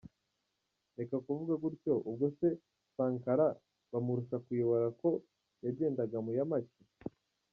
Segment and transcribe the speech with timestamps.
[0.97, 2.47] reka kuvuga gutyo ubwo se
[2.95, 3.47] Sankara
[3.91, 5.09] bamurusha kuyobora ko
[5.65, 6.79] yagendaga muyamake?